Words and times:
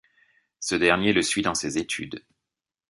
Ce 0.59 0.73
dernier 0.73 1.13
le 1.13 1.21
suit 1.21 1.43
dans 1.43 1.53
ses 1.53 1.77
études. 1.77 2.25